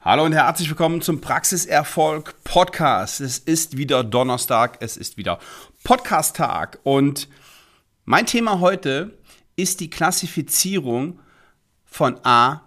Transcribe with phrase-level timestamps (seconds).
[0.00, 3.20] Hallo und herzlich willkommen zum Praxiserfolg Podcast.
[3.20, 5.40] Es ist wieder Donnerstag, es ist wieder
[5.82, 7.28] Podcast-Tag und
[8.04, 9.18] mein Thema heute
[9.56, 11.18] ist die Klassifizierung
[11.84, 12.60] von A,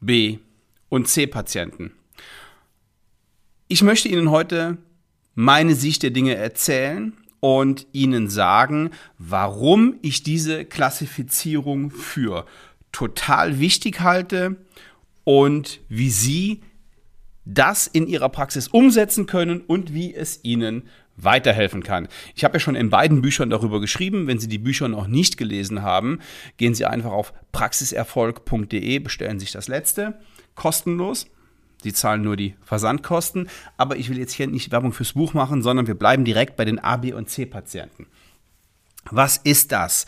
[0.00, 0.38] B
[0.88, 1.92] und C Patienten.
[3.66, 4.78] Ich möchte Ihnen heute
[5.34, 12.46] meine Sicht der Dinge erzählen und Ihnen sagen, warum ich diese Klassifizierung für
[12.92, 14.56] total wichtig halte
[15.24, 16.62] und wie Sie
[17.48, 20.82] das in Ihrer Praxis umsetzen können und wie es Ihnen
[21.16, 22.08] weiterhelfen kann.
[22.34, 24.26] Ich habe ja schon in beiden Büchern darüber geschrieben.
[24.26, 26.20] Wenn Sie die Bücher noch nicht gelesen haben,
[26.58, 30.20] gehen Sie einfach auf praxiserfolg.de, bestellen sich das letzte,
[30.54, 31.26] kostenlos.
[31.82, 33.48] Sie zahlen nur die Versandkosten.
[33.76, 36.64] Aber ich will jetzt hier nicht Werbung fürs Buch machen, sondern wir bleiben direkt bei
[36.64, 38.06] den A, B und C-Patienten.
[39.10, 40.06] Was ist das?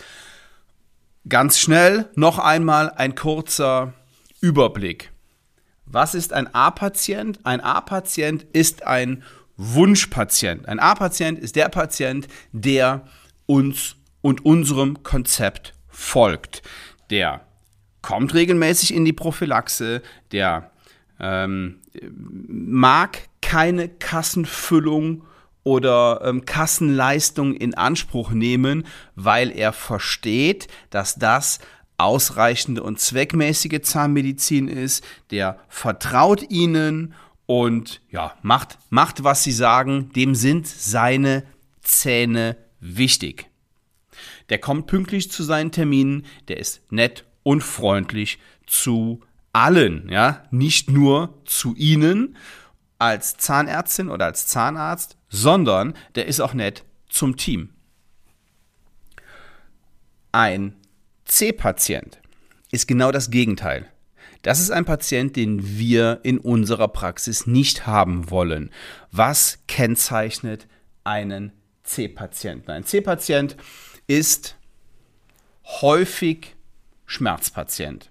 [1.29, 3.95] Ganz schnell noch einmal ein kurzer
[4.41, 5.11] Überblick.
[5.93, 7.41] Was ist ein A-Patient?
[7.45, 9.25] Ein A-Patient ist ein
[9.57, 10.69] Wunschpatient.
[10.69, 13.05] Ein A-Patient ist der Patient, der
[13.47, 16.63] uns und unserem Konzept folgt.
[17.11, 17.41] Der
[18.03, 20.71] kommt regelmäßig in die Prophylaxe, der
[21.19, 21.81] ähm,
[22.47, 25.25] mag keine Kassenfüllung
[25.65, 31.59] oder ähm, Kassenleistung in Anspruch nehmen, weil er versteht, dass das
[32.03, 37.15] ausreichende und zweckmäßige Zahnmedizin ist, der vertraut ihnen
[37.47, 41.45] und ja, macht, macht, was sie sagen, dem sind seine
[41.83, 43.47] Zähne wichtig.
[44.49, 49.21] Der kommt pünktlich zu seinen Terminen, der ist nett und freundlich zu
[49.53, 52.37] allen, ja, nicht nur zu Ihnen
[52.99, 57.71] als Zahnärztin oder als Zahnarzt, sondern der ist auch nett zum Team.
[60.33, 60.77] Ein
[61.31, 62.21] C-Patient
[62.73, 63.87] ist genau das Gegenteil.
[64.43, 68.71] Das ist ein Patient, den wir in unserer Praxis nicht haben wollen.
[69.13, 70.67] Was kennzeichnet
[71.05, 71.53] einen
[71.85, 72.73] C-Patienten?
[72.73, 73.57] Ein C-Patient
[74.07, 74.57] ist
[75.65, 76.57] häufig
[77.07, 78.11] Schmerzpatient.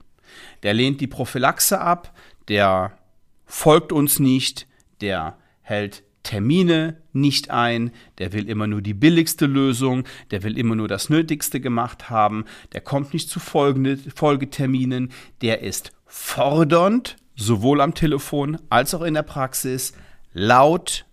[0.63, 2.13] Der lehnt die Prophylaxe ab,
[2.47, 2.97] der
[3.45, 4.65] folgt uns nicht,
[5.01, 10.75] der hält Termine nicht ein, der will immer nur die billigste Lösung, der will immer
[10.75, 17.95] nur das Nötigste gemacht haben, der kommt nicht zu Folgeterminen, der ist fordernd, sowohl am
[17.95, 19.93] Telefon als auch in der Praxis,
[20.31, 21.07] laut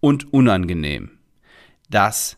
[0.00, 1.12] und unangenehm.
[1.88, 2.36] Das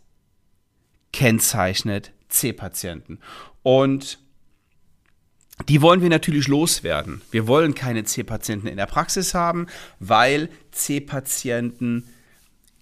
[1.14, 3.20] kennzeichnet C-Patienten.
[3.62, 4.18] Und
[5.68, 7.22] die wollen wir natürlich loswerden.
[7.30, 9.66] Wir wollen keine C-Patienten in der Praxis haben,
[10.00, 12.08] weil C-Patienten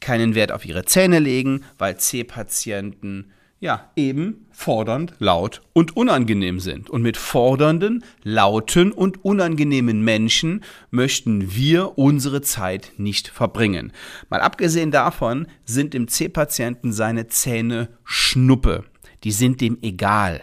[0.00, 6.88] keinen Wert auf ihre Zähne legen, weil C-Patienten ja eben fordernd, laut und unangenehm sind.
[6.88, 13.92] Und mit fordernden, lauten und unangenehmen Menschen möchten wir unsere Zeit nicht verbringen.
[14.30, 18.84] Mal abgesehen davon sind dem C-Patienten seine Zähne Schnuppe.
[19.24, 20.41] Die sind dem egal.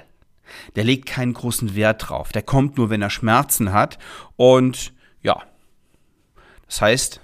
[0.76, 2.32] Der legt keinen großen Wert drauf.
[2.32, 3.98] Der kommt nur, wenn er Schmerzen hat.
[4.36, 5.44] Und ja,
[6.68, 7.22] das heißt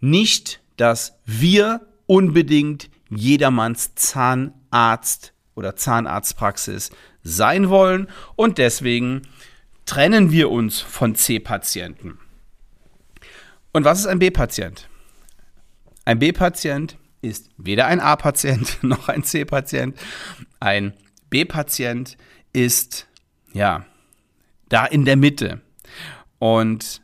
[0.00, 6.90] nicht, dass wir unbedingt jedermanns Zahnarzt oder Zahnarztpraxis
[7.22, 9.22] sein wollen und deswegen
[9.84, 12.18] trennen wir uns von C-Patienten.
[13.72, 14.88] Und was ist ein B-Patient?
[16.04, 19.98] Ein B-Patient ist weder ein A-Patient noch ein C-Patient.
[20.60, 20.94] Ein
[21.30, 22.16] B-Patient
[22.52, 23.06] ist
[23.52, 23.86] ja
[24.68, 25.60] da in der Mitte.
[26.38, 27.02] Und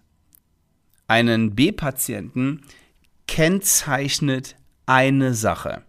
[1.06, 2.62] einen B-Patienten
[3.26, 4.56] kennzeichnet
[4.86, 5.82] eine Sache.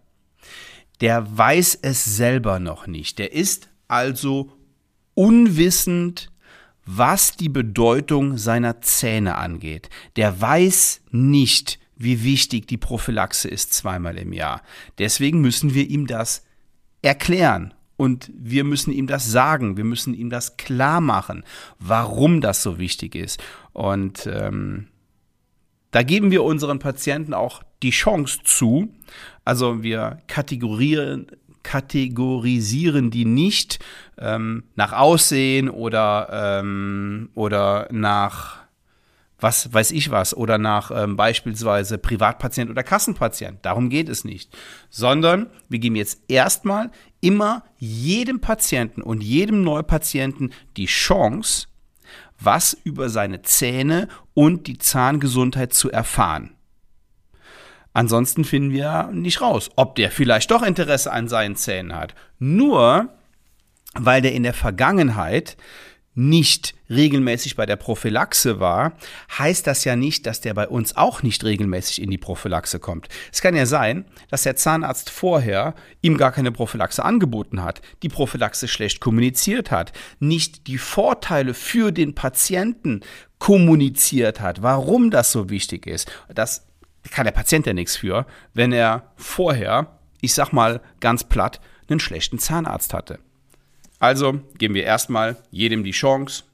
[1.00, 3.18] Der weiß es selber noch nicht.
[3.18, 4.52] Der ist also
[5.14, 6.30] unwissend,
[6.86, 9.88] was die Bedeutung seiner Zähne angeht.
[10.16, 14.62] Der weiß nicht, wie wichtig die Prophylaxe ist zweimal im Jahr.
[14.98, 16.44] Deswegen müssen wir ihm das
[17.02, 21.44] erklären und wir müssen ihm das sagen, wir müssen ihm das klar machen,
[21.78, 23.42] warum das so wichtig ist.
[23.72, 24.88] Und ähm,
[25.90, 28.88] da geben wir unseren Patienten auch die Chance zu.
[29.44, 31.28] Also wir kategorieren,
[31.62, 33.78] kategorisieren die nicht
[34.18, 38.63] ähm, nach Aussehen oder, ähm, oder nach
[39.44, 43.58] was weiß ich was oder nach ähm, beispielsweise Privatpatient oder Kassenpatient.
[43.62, 44.56] Darum geht es nicht.
[44.88, 51.66] Sondern wir geben jetzt erstmal immer jedem Patienten und jedem Neupatienten die Chance,
[52.40, 56.54] was über seine Zähne und die Zahngesundheit zu erfahren.
[57.92, 62.14] Ansonsten finden wir nicht raus, ob der vielleicht doch Interesse an seinen Zähnen hat.
[62.38, 63.10] Nur
[63.92, 65.58] weil der in der Vergangenheit
[66.14, 68.92] nicht regelmäßig bei der Prophylaxe war,
[69.36, 73.08] heißt das ja nicht, dass der bei uns auch nicht regelmäßig in die Prophylaxe kommt.
[73.32, 78.08] Es kann ja sein, dass der Zahnarzt vorher ihm gar keine Prophylaxe angeboten hat, die
[78.08, 83.00] Prophylaxe schlecht kommuniziert hat, nicht die Vorteile für den Patienten
[83.38, 86.10] kommuniziert hat, warum das so wichtig ist.
[86.32, 86.66] Das
[87.10, 92.00] kann der Patient ja nichts für, wenn er vorher, ich sag mal ganz platt, einen
[92.00, 93.18] schlechten Zahnarzt hatte.
[93.98, 96.44] Also geben wir erstmal jedem die Chance,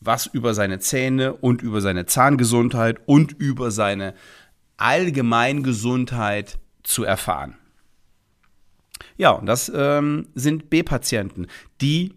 [0.00, 4.14] was über seine Zähne und über seine Zahngesundheit und über seine
[4.76, 7.56] Allgemeingesundheit zu erfahren.
[9.16, 11.46] Ja, und das ähm, sind B-Patienten,
[11.80, 12.14] die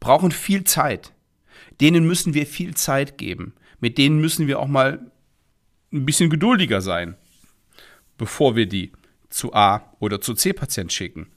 [0.00, 1.12] brauchen viel Zeit.
[1.80, 3.54] Denen müssen wir viel Zeit geben.
[3.80, 5.10] Mit denen müssen wir auch mal
[5.92, 7.16] ein bisschen geduldiger sein,
[8.16, 8.92] bevor wir die
[9.30, 11.28] zu A oder zu C-Patient schicken.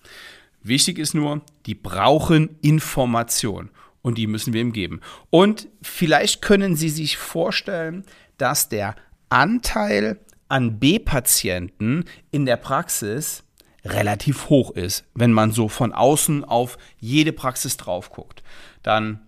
[0.64, 3.70] Wichtig ist nur, die brauchen Information
[4.02, 5.02] und die müssen wir ihm geben.
[5.30, 8.04] Und vielleicht können Sie sich vorstellen,
[8.38, 8.96] dass der
[9.30, 10.20] Anteil
[10.50, 13.44] an B-Patienten in der Praxis
[13.86, 18.44] relativ hoch ist, wenn man so von außen auf jede Praxis drauf guckt.
[18.84, 19.22] Dann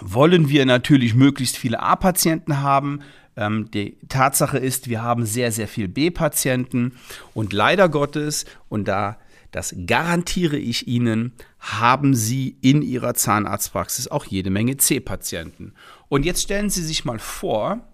[0.00, 3.02] wollen wir natürlich möglichst viele A-Patienten haben.
[3.36, 6.96] Ähm, die Tatsache ist, wir haben sehr, sehr viel B-Patienten
[7.34, 9.18] und leider Gottes, und da
[9.52, 15.74] das garantiere ich Ihnen, haben Sie in Ihrer Zahnarztpraxis auch jede Menge C-Patienten.
[16.08, 17.86] Und jetzt stellen Sie sich mal vor,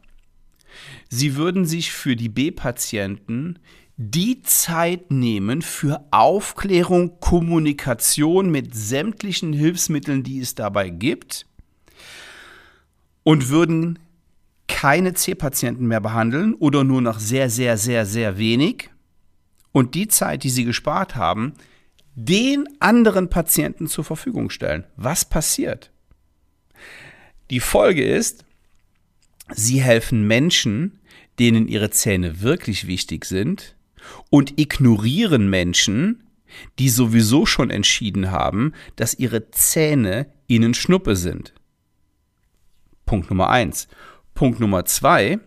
[1.10, 3.58] Sie würden sich für die B-Patienten
[3.96, 11.46] die Zeit nehmen für Aufklärung, Kommunikation mit sämtlichen Hilfsmitteln, die es dabei gibt,
[13.24, 13.98] und würden
[14.68, 18.90] keine C-Patienten mehr behandeln oder nur noch sehr, sehr, sehr, sehr wenig
[19.72, 21.54] und die Zeit, die sie gespart haben,
[22.14, 24.84] den anderen Patienten zur Verfügung stellen.
[24.96, 25.92] Was passiert?
[27.50, 28.44] Die Folge ist,
[29.54, 30.98] sie helfen Menschen,
[31.38, 33.76] denen ihre Zähne wirklich wichtig sind
[34.30, 36.24] und ignorieren Menschen,
[36.78, 41.54] die sowieso schon entschieden haben, dass ihre Zähne ihnen Schnuppe sind.
[43.06, 43.88] Punkt Nummer eins.
[44.34, 45.38] Punkt Nummer zwei.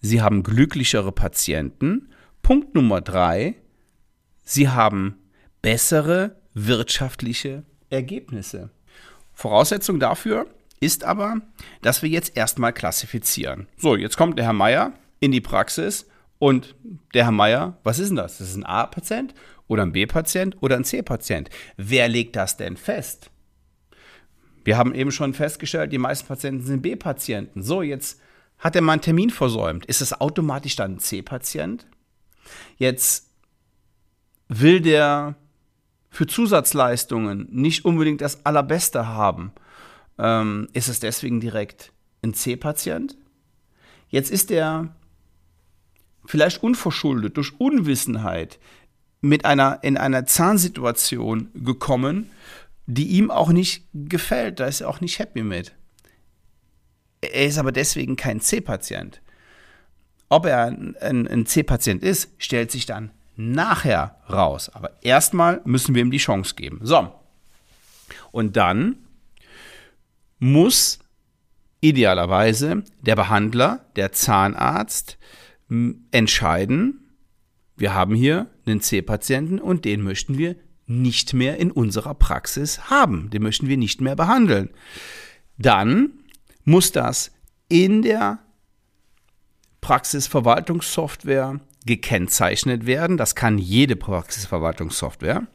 [0.00, 2.08] Sie haben glücklichere Patienten
[2.48, 3.56] Punkt Nummer drei,
[4.42, 5.18] Sie haben
[5.60, 8.70] bessere wirtschaftliche Ergebnisse.
[9.34, 10.46] Voraussetzung dafür
[10.80, 11.42] ist aber,
[11.82, 13.68] dass wir jetzt erstmal klassifizieren.
[13.76, 16.08] So, jetzt kommt der Herr Meier in die Praxis
[16.38, 16.74] und
[17.12, 18.38] der Herr Meier, was ist denn das?
[18.38, 19.34] Das ist ein A-Patient
[19.66, 21.50] oder ein B-Patient oder ein C-Patient.
[21.76, 23.30] Wer legt das denn fest?
[24.64, 27.62] Wir haben eben schon festgestellt, die meisten Patienten sind B-Patienten.
[27.62, 28.22] So, jetzt
[28.58, 29.84] hat er mal einen Termin versäumt.
[29.84, 31.86] Ist es automatisch dann ein C-Patient?
[32.76, 33.28] Jetzt
[34.48, 35.36] will der
[36.10, 39.52] für Zusatzleistungen nicht unbedingt das Allerbeste haben.
[40.18, 41.92] Ähm, ist es deswegen direkt
[42.22, 43.16] ein C-Patient?
[44.08, 44.94] Jetzt ist er
[46.24, 48.58] vielleicht unverschuldet durch Unwissenheit
[49.20, 52.30] mit einer, in einer Zahnsituation gekommen,
[52.86, 54.60] die ihm auch nicht gefällt.
[54.60, 55.74] Da ist er auch nicht happy mit.
[57.20, 59.20] Er ist aber deswegen kein C-Patient.
[60.28, 64.68] Ob er ein, ein C-Patient ist, stellt sich dann nachher raus.
[64.68, 66.80] Aber erstmal müssen wir ihm die Chance geben.
[66.82, 67.12] So.
[68.30, 68.96] Und dann
[70.38, 70.98] muss
[71.80, 75.18] idealerweise der Behandler, der Zahnarzt
[76.10, 77.08] entscheiden,
[77.76, 83.30] wir haben hier einen C-Patienten und den möchten wir nicht mehr in unserer Praxis haben.
[83.30, 84.70] Den möchten wir nicht mehr behandeln.
[85.58, 86.10] Dann
[86.64, 87.30] muss das
[87.68, 88.40] in der
[89.88, 93.16] Praxisverwaltungssoftware gekennzeichnet werden.
[93.16, 95.46] Das kann jede Praxisverwaltungssoftware.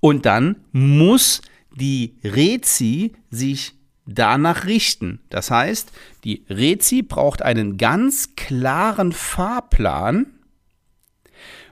[0.00, 1.40] Und dann muss
[1.74, 3.72] die Rezi sich
[4.04, 5.20] danach richten.
[5.30, 5.90] Das heißt,
[6.24, 10.26] die Rezi braucht einen ganz klaren Fahrplan.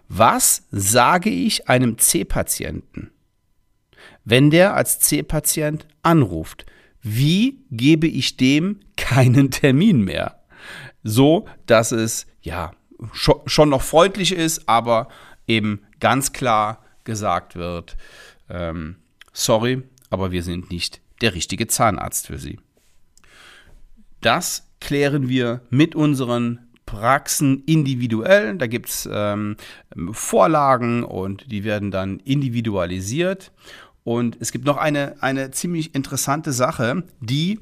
[0.09, 3.11] Was sage ich einem C-Patienten,
[4.25, 6.65] wenn der als C-Patient anruft?
[7.03, 10.41] Wie gebe ich dem keinen Termin mehr?
[11.03, 12.73] So, dass es ja
[13.47, 15.09] schon noch freundlich ist, aber
[15.47, 17.97] eben ganz klar gesagt wird,
[18.49, 18.97] ähm,
[19.33, 22.59] sorry, aber wir sind nicht der richtige Zahnarzt für Sie.
[24.21, 28.57] Das klären wir mit unseren Praxen individuell.
[28.57, 29.57] Da gibt es ähm,
[30.13, 33.53] Vorlagen und die werden dann individualisiert.
[34.03, 37.61] Und es gibt noch eine, eine ziemlich interessante Sache, die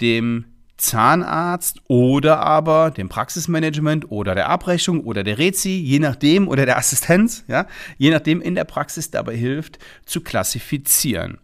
[0.00, 6.66] dem Zahnarzt oder aber dem Praxismanagement oder der Abrechnung oder der Rezi, je nachdem, oder
[6.66, 7.66] der Assistenz, ja,
[7.96, 11.38] je nachdem in der Praxis dabei hilft, zu klassifizieren.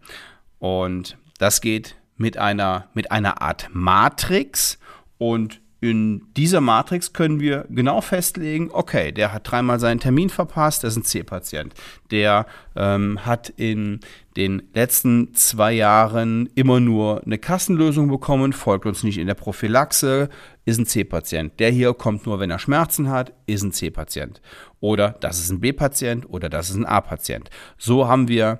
[0.59, 4.77] Und das geht mit einer, mit einer Art Matrix
[5.17, 10.85] und in dieser Matrix können wir genau festlegen, okay, der hat dreimal seinen Termin verpasst,
[10.85, 11.73] das ist ein C-Patient.
[12.09, 12.45] Der
[12.77, 13.99] ähm, hat in
[14.37, 20.29] den letzten zwei Jahren immer nur eine Kassenlösung bekommen, folgt uns nicht in der Prophylaxe,
[20.63, 21.59] ist ein C-Patient.
[21.59, 24.41] Der hier kommt nur, wenn er Schmerzen hat, ist ein C-Patient.
[24.79, 27.49] Oder das ist ein B-Patient oder das ist ein A-Patient.
[27.77, 28.59] So haben wir